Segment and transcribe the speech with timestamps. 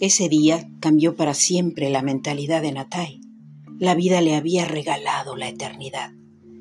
[0.00, 3.20] Ese día cambió para siempre la mentalidad de Natai.
[3.80, 6.12] La vida le había regalado la eternidad.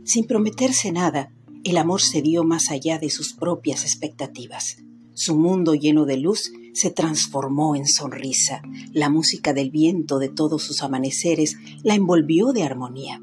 [0.06, 1.32] Sin prometerse nada,
[1.64, 4.78] el amor se dio más allá de sus propias expectativas.
[5.14, 8.64] Su mundo lleno de luz se transformó en sonrisa.
[8.92, 13.22] La música del viento de todos sus amaneceres la envolvió de armonía.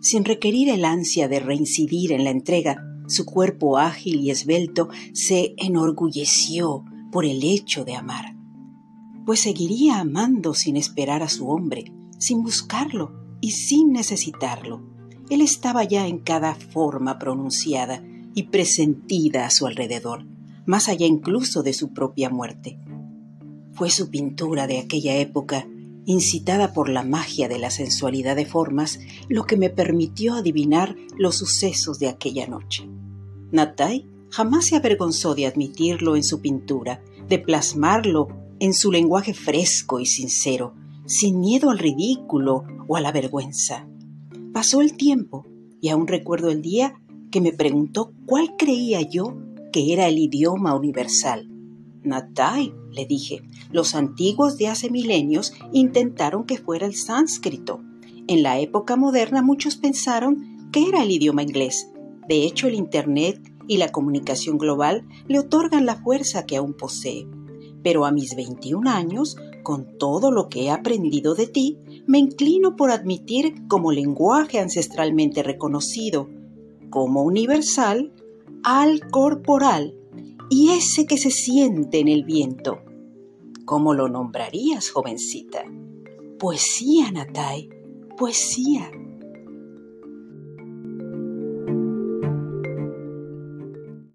[0.00, 5.54] Sin requerir el ansia de reincidir en la entrega, su cuerpo ágil y esbelto se
[5.58, 8.33] enorgulleció por el hecho de amar
[9.24, 14.82] pues seguiría amando sin esperar a su hombre, sin buscarlo y sin necesitarlo.
[15.30, 18.02] Él estaba ya en cada forma pronunciada
[18.34, 20.26] y presentida a su alrededor,
[20.66, 22.78] más allá incluso de su propia muerte.
[23.72, 25.66] Fue su pintura de aquella época,
[26.06, 31.36] incitada por la magia de la sensualidad de formas, lo que me permitió adivinar los
[31.36, 32.88] sucesos de aquella noche.
[33.50, 40.00] Natai jamás se avergonzó de admitirlo en su pintura, de plasmarlo en su lenguaje fresco
[40.00, 40.74] y sincero,
[41.06, 43.86] sin miedo al ridículo o a la vergüenza.
[44.52, 45.46] Pasó el tiempo
[45.80, 46.94] y aún recuerdo el día
[47.30, 49.36] que me preguntó cuál creía yo
[49.72, 51.50] que era el idioma universal.
[52.02, 57.80] Natai, le dije, los antiguos de hace milenios intentaron que fuera el sánscrito.
[58.28, 61.90] En la época moderna muchos pensaron que era el idioma inglés.
[62.28, 67.26] De hecho, el Internet y la comunicación global le otorgan la fuerza que aún posee
[67.84, 72.74] pero a mis 21 años, con todo lo que he aprendido de ti, me inclino
[72.76, 76.28] por admitir como lenguaje ancestralmente reconocido,
[76.88, 78.12] como universal,
[78.62, 79.94] al corporal
[80.48, 82.80] y ese que se siente en el viento.
[83.66, 85.64] ¿Cómo lo nombrarías, jovencita?
[86.38, 87.68] Poesía, Natai,
[88.16, 88.90] poesía.